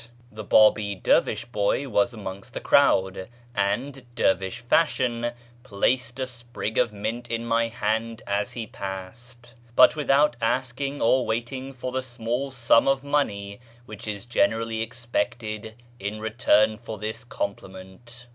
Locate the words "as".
8.25-8.53